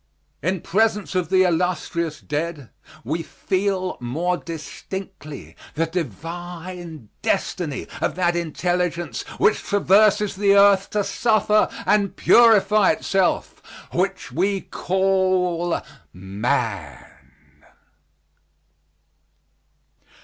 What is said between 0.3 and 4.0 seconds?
In presence of the illustrious dead, we feel